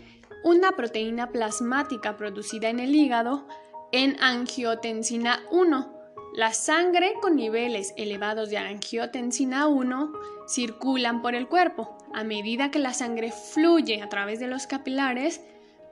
una 0.44 0.72
proteína 0.74 1.32
plasmática 1.32 2.18
producida 2.18 2.70
en 2.70 2.80
el 2.80 2.96
hígado, 2.96 3.48
en 3.92 4.22
angiotensina 4.22 5.42
1. 5.52 6.02
La 6.34 6.54
sangre 6.54 7.14
con 7.22 7.36
niveles 7.36 7.94
elevados 7.98 8.50
de 8.50 8.58
angiotensina 8.58 9.68
1 9.68 10.14
circulan 10.48 11.22
por 11.22 11.36
el 11.36 11.48
cuerpo. 11.48 11.98
A 12.14 12.24
medida 12.24 12.72
que 12.72 12.80
la 12.80 12.94
sangre 12.94 13.32
fluye 13.32 14.02
a 14.02 14.10
través 14.10 14.40
de 14.40 14.48
los 14.48 14.68
capilares, 14.68 15.42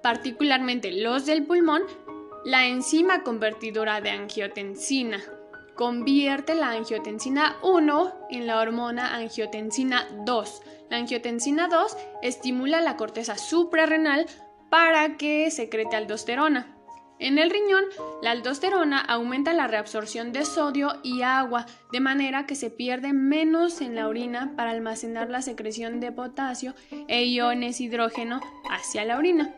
particularmente 0.01 0.91
los 0.91 1.25
del 1.25 1.45
pulmón, 1.45 1.83
la 2.45 2.67
enzima 2.67 3.23
convertidora 3.23 3.99
de 4.01 4.11
angiotensina 4.11 5.21
convierte 5.79 6.55
la 6.55 6.71
angiotensina 6.71 7.55
1 7.63 8.27
en 8.31 8.47
la 8.47 8.59
hormona 8.59 9.15
angiotensina 9.15 10.09
2. 10.25 10.61
La 10.89 10.97
angiotensina 10.97 11.67
2 11.67 11.97
estimula 12.23 12.81
la 12.81 12.97
corteza 12.97 13.37
suprarrenal 13.37 14.25
para 14.69 15.17
que 15.17 15.51
secrete 15.51 15.95
aldosterona. 15.95 16.75
En 17.19 17.37
el 17.37 17.49
riñón, 17.49 17.83
la 18.21 18.31
aldosterona 18.31 18.99
aumenta 18.99 19.51
la 19.51 19.67
reabsorción 19.67 20.31
de 20.31 20.45
sodio 20.45 20.93
y 21.03 21.21
agua, 21.21 21.65
de 21.91 21.99
manera 21.99 22.45
que 22.45 22.55
se 22.55 22.69
pierde 22.69 23.11
menos 23.11 23.81
en 23.81 23.95
la 23.95 24.07
orina 24.07 24.53
para 24.55 24.71
almacenar 24.71 25.29
la 25.29 25.41
secreción 25.41 25.99
de 25.99 26.13
potasio 26.13 26.75
e 27.09 27.25
iones 27.25 27.81
hidrógeno 27.81 28.39
hacia 28.71 29.03
la 29.03 29.17
orina. 29.17 29.53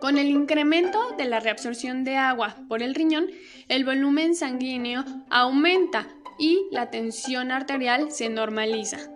Con 0.00 0.18
el 0.18 0.28
incremento 0.28 1.00
de 1.18 1.24
la 1.24 1.40
reabsorción 1.40 2.04
de 2.04 2.16
agua 2.16 2.56
por 2.68 2.80
el 2.80 2.94
riñón, 2.94 3.26
el 3.68 3.84
volumen 3.84 4.36
sanguíneo 4.36 5.04
aumenta 5.30 6.06
y 6.38 6.66
la 6.70 6.90
tensión 6.90 7.50
arterial 7.50 8.12
se 8.12 8.28
normaliza. 8.28 9.13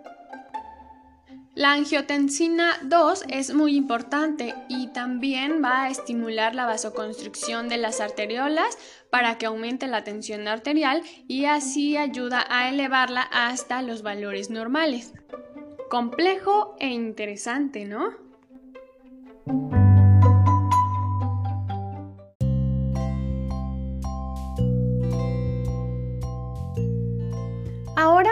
La 1.59 1.73
angiotensina 1.73 2.79
2 2.83 3.25
es 3.27 3.53
muy 3.53 3.75
importante 3.75 4.55
y 4.69 4.87
también 4.93 5.61
va 5.61 5.83
a 5.83 5.89
estimular 5.89 6.55
la 6.55 6.65
vasoconstricción 6.65 7.67
de 7.67 7.75
las 7.75 7.99
arteriolas 7.99 8.77
para 9.09 9.37
que 9.37 9.45
aumente 9.45 9.87
la 9.87 10.05
tensión 10.05 10.47
arterial 10.47 11.03
y 11.27 11.47
así 11.47 11.97
ayuda 11.97 12.45
a 12.47 12.69
elevarla 12.69 13.23
hasta 13.23 13.81
los 13.81 14.03
valores 14.03 14.49
normales. 14.49 15.13
Complejo 15.89 16.77
e 16.79 16.91
interesante, 16.91 17.83
¿no? 17.83 18.13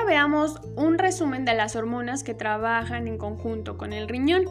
Veamos 0.07 0.59
un 0.75 0.97
resumen 0.97 1.45
de 1.45 1.53
las 1.53 1.75
hormonas 1.75 2.23
que 2.23 2.33
trabajan 2.33 3.07
en 3.07 3.17
conjunto 3.17 3.77
con 3.77 3.93
el 3.93 4.07
riñón. 4.07 4.45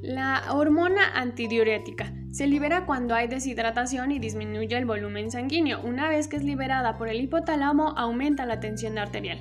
La 0.00 0.42
hormona 0.52 1.12
antidiurética 1.14 2.12
se 2.30 2.46
libera 2.46 2.86
cuando 2.86 3.14
hay 3.14 3.28
deshidratación 3.28 4.12
y 4.12 4.18
disminuye 4.18 4.76
el 4.76 4.86
volumen 4.86 5.30
sanguíneo. 5.30 5.80
Una 5.82 6.08
vez 6.08 6.26
que 6.26 6.36
es 6.36 6.42
liberada 6.42 6.96
por 6.96 7.08
el 7.08 7.20
hipotálamo, 7.20 7.94
aumenta 7.96 8.46
la 8.46 8.60
tensión 8.60 8.96
arterial. 8.98 9.40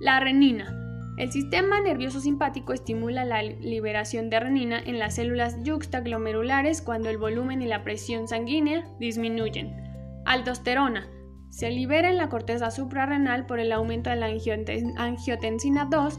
La 0.00 0.20
renina. 0.20 0.80
El 1.16 1.32
sistema 1.32 1.80
nervioso 1.80 2.20
simpático 2.20 2.72
estimula 2.72 3.24
la 3.24 3.42
liberación 3.42 4.30
de 4.30 4.40
renina 4.40 4.80
en 4.80 4.98
las 4.98 5.14
células 5.14 5.62
yuxtaglomerulares 5.62 6.82
cuando 6.82 7.08
el 7.08 7.18
volumen 7.18 7.62
y 7.62 7.66
la 7.66 7.84
presión 7.84 8.28
sanguínea 8.28 8.84
disminuyen. 8.98 9.74
Aldosterona 10.26 11.08
se 11.54 11.70
libera 11.70 12.10
en 12.10 12.16
la 12.16 12.28
corteza 12.28 12.72
suprarrenal 12.72 13.46
por 13.46 13.60
el 13.60 13.70
aumento 13.70 14.10
de 14.10 14.16
la 14.16 14.26
angiotensina 14.26 15.84
2 15.84 16.18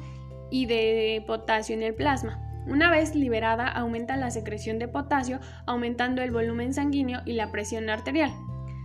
y 0.49 0.65
de 0.65 1.25
potasio 1.27 1.75
en 1.75 1.83
el 1.83 1.93
plasma. 1.93 2.41
Una 2.67 2.89
vez 2.89 3.15
liberada, 3.15 3.67
aumenta 3.67 4.15
la 4.15 4.31
secreción 4.31 4.79
de 4.79 4.87
potasio, 4.87 5.41
aumentando 5.65 6.21
el 6.21 6.31
volumen 6.31 6.73
sanguíneo 6.73 7.19
y 7.25 7.33
la 7.33 7.51
presión 7.51 7.89
arterial. 7.89 8.31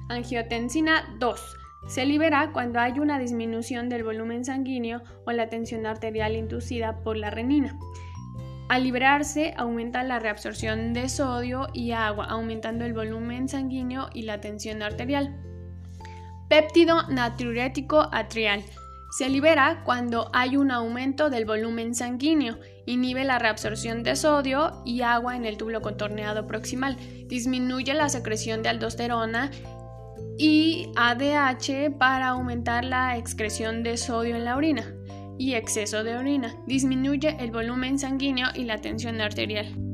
Angiotensina 0.09 1.17
2 1.21 1.57
se 1.87 2.05
libera 2.05 2.51
cuando 2.53 2.81
hay 2.81 2.99
una 2.99 3.21
disminución 3.21 3.89
del 3.89 4.03
volumen 4.03 4.45
sanguíneo 4.45 5.03
o 5.25 5.31
la 5.31 5.49
tensión 5.49 5.87
arterial 5.87 6.35
inducida 6.35 7.05
por 7.05 7.17
la 7.17 7.31
renina. 7.31 7.79
Al 8.69 8.83
liberarse, 8.83 9.55
aumenta 9.57 10.03
la 10.03 10.19
reabsorción 10.19 10.95
de 10.95 11.09
sodio 11.09 11.69
y 11.73 11.93
agua, 11.93 12.27
aumentando 12.27 12.85
el 12.85 12.93
volumen 12.93 13.49
sanguíneo 13.49 14.09
y 14.13 14.23
la 14.23 14.41
tensión 14.41 14.83
arterial. 14.83 15.50
Péptido 16.51 17.05
natriurético 17.09 18.09
atrial. 18.11 18.65
Se 19.17 19.29
libera 19.29 19.85
cuando 19.85 20.31
hay 20.33 20.57
un 20.57 20.73
aumento 20.73 21.31
del 21.31 21.45
volumen 21.45 21.95
sanguíneo, 21.95 22.59
inhibe 22.87 23.23
la 23.23 23.39
reabsorción 23.39 24.03
de 24.03 24.17
sodio 24.17 24.83
y 24.85 25.03
agua 25.03 25.37
en 25.37 25.45
el 25.45 25.57
túbulo 25.57 25.81
contorneado 25.81 26.49
proximal, 26.49 26.97
disminuye 27.29 27.95
la 27.95 28.09
secreción 28.09 28.65
de 28.65 28.71
aldosterona 28.71 29.53
y 30.39 30.91
ADH 30.97 31.97
para 31.97 32.31
aumentar 32.31 32.85
la 32.85 33.17
excreción 33.17 33.85
de 33.85 33.97
sodio 33.97 34.35
en 34.35 34.45
la 34.45 34.57
orina 34.57 34.93
y 35.39 35.55
exceso 35.55 36.03
de 36.03 36.17
orina, 36.17 36.57
disminuye 36.67 37.37
el 37.39 37.53
volumen 37.53 37.97
sanguíneo 37.97 38.49
y 38.57 38.65
la 38.65 38.81
tensión 38.81 39.21
arterial. 39.21 39.90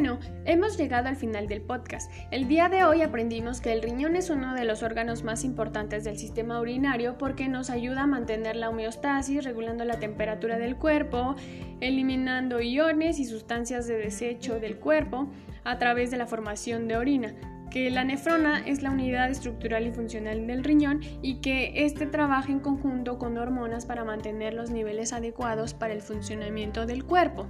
Bueno, 0.00 0.18
hemos 0.46 0.78
llegado 0.78 1.10
al 1.10 1.16
final 1.16 1.46
del 1.46 1.60
podcast. 1.60 2.10
El 2.30 2.48
día 2.48 2.70
de 2.70 2.84
hoy 2.84 3.02
aprendimos 3.02 3.60
que 3.60 3.70
el 3.70 3.82
riñón 3.82 4.16
es 4.16 4.30
uno 4.30 4.54
de 4.54 4.64
los 4.64 4.82
órganos 4.82 5.24
más 5.24 5.44
importantes 5.44 6.04
del 6.04 6.16
sistema 6.16 6.58
urinario 6.58 7.18
porque 7.18 7.48
nos 7.48 7.68
ayuda 7.68 8.04
a 8.04 8.06
mantener 8.06 8.56
la 8.56 8.70
homeostasis, 8.70 9.44
regulando 9.44 9.84
la 9.84 10.00
temperatura 10.00 10.56
del 10.56 10.76
cuerpo, 10.76 11.36
eliminando 11.82 12.62
iones 12.62 13.18
y 13.18 13.26
sustancias 13.26 13.86
de 13.86 13.98
desecho 13.98 14.58
del 14.58 14.78
cuerpo 14.78 15.28
a 15.64 15.76
través 15.76 16.10
de 16.10 16.16
la 16.16 16.26
formación 16.26 16.88
de 16.88 16.96
orina 16.96 17.34
que 17.70 17.88
la 17.90 18.02
nefrona 18.02 18.66
es 18.66 18.82
la 18.82 18.90
unidad 18.90 19.30
estructural 19.30 19.86
y 19.86 19.92
funcional 19.92 20.46
del 20.46 20.64
riñón 20.64 21.02
y 21.22 21.36
que 21.36 21.84
éste 21.84 22.06
trabaja 22.06 22.50
en 22.50 22.58
conjunto 22.58 23.18
con 23.18 23.38
hormonas 23.38 23.86
para 23.86 24.02
mantener 24.02 24.54
los 24.54 24.70
niveles 24.70 25.12
adecuados 25.12 25.72
para 25.72 25.92
el 25.92 26.02
funcionamiento 26.02 26.84
del 26.84 27.04
cuerpo. 27.04 27.46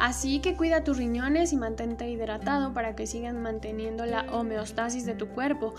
Así 0.00 0.40
que 0.40 0.56
cuida 0.56 0.82
tus 0.82 0.96
riñones 0.96 1.52
y 1.52 1.58
mantente 1.58 2.08
hidratado 2.08 2.72
para 2.72 2.96
que 2.96 3.06
sigan 3.06 3.42
manteniendo 3.42 4.06
la 4.06 4.22
homeostasis 4.32 5.04
de 5.04 5.14
tu 5.14 5.28
cuerpo, 5.28 5.74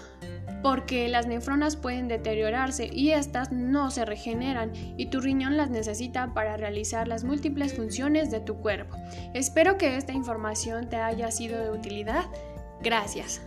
porque 0.62 1.10
las 1.10 1.26
nefronas 1.26 1.76
pueden 1.76 2.08
deteriorarse 2.08 2.88
y 2.94 3.12
estas 3.12 3.52
no 3.52 3.90
se 3.90 4.06
regeneran 4.06 4.74
y 4.76 5.08
tu 5.08 5.22
riñón 5.22 5.58
las 5.58 5.72
necesita 5.72 6.36
para 6.36 6.56
realizar 6.56 7.08
las 7.08 7.24
múltiples 7.24 7.74
funciones 7.74 8.30
de 8.30 8.42
tu 8.42 8.58
cuerpo. 8.58 8.96
Espero 9.34 9.80
que 9.80 9.98
esta 9.98 10.14
información 10.14 10.88
te 10.88 10.98
haya 10.98 11.32
sido 11.32 11.60
de 11.60 11.72
utilidad. 11.72 12.26
Gracias. 12.84 13.42